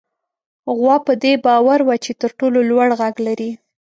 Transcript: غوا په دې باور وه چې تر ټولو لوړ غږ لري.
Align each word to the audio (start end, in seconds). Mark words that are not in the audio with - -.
غوا 0.77 0.95
په 1.07 1.13
دې 1.23 1.33
باور 1.45 1.79
وه 1.87 1.95
چې 2.03 2.11
تر 2.21 2.31
ټولو 2.39 2.59
لوړ 2.69 2.87
غږ 2.99 3.15
لري. 3.27 3.51